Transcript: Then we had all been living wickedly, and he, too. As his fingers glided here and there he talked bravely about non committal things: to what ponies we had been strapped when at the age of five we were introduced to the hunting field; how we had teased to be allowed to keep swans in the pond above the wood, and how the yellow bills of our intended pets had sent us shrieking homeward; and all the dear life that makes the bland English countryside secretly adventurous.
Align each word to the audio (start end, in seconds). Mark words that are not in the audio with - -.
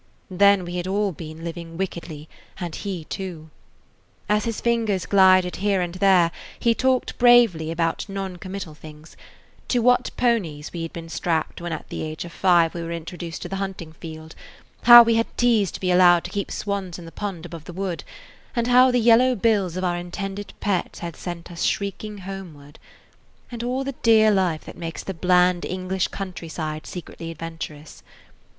Then 0.31 0.65
we 0.65 0.77
had 0.77 0.87
all 0.87 1.11
been 1.11 1.43
living 1.43 1.77
wickedly, 1.77 2.27
and 2.59 2.73
he, 2.75 3.03
too. 3.03 3.51
As 4.27 4.45
his 4.45 4.59
fingers 4.59 5.05
glided 5.05 5.57
here 5.57 5.79
and 5.79 5.93
there 5.93 6.31
he 6.59 6.73
talked 6.73 7.19
bravely 7.19 7.69
about 7.69 8.09
non 8.09 8.37
committal 8.37 8.73
things: 8.73 9.15
to 9.67 9.77
what 9.77 10.09
ponies 10.17 10.73
we 10.73 10.81
had 10.81 10.91
been 10.91 11.07
strapped 11.07 11.61
when 11.61 11.71
at 11.71 11.87
the 11.89 12.01
age 12.01 12.25
of 12.25 12.31
five 12.31 12.73
we 12.73 12.81
were 12.81 12.91
introduced 12.91 13.43
to 13.43 13.47
the 13.47 13.57
hunting 13.57 13.93
field; 13.93 14.33
how 14.85 15.03
we 15.03 15.13
had 15.17 15.27
teased 15.37 15.75
to 15.75 15.79
be 15.79 15.91
allowed 15.91 16.23
to 16.23 16.31
keep 16.31 16.49
swans 16.49 16.97
in 16.97 17.05
the 17.05 17.11
pond 17.11 17.45
above 17.45 17.65
the 17.65 17.71
wood, 17.71 18.03
and 18.55 18.65
how 18.65 18.89
the 18.89 18.97
yellow 18.97 19.35
bills 19.35 19.77
of 19.77 19.83
our 19.83 19.97
intended 19.97 20.51
pets 20.59 20.97
had 20.97 21.15
sent 21.15 21.51
us 21.51 21.61
shrieking 21.61 22.17
homeward; 22.17 22.79
and 23.51 23.61
all 23.61 23.83
the 23.83 23.93
dear 24.01 24.31
life 24.31 24.63
that 24.65 24.75
makes 24.79 25.03
the 25.03 25.13
bland 25.13 25.63
English 25.63 26.07
countryside 26.07 26.87
secretly 26.87 27.29
adventurous. 27.29 28.01